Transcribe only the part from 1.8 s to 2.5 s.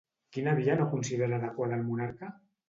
monarca?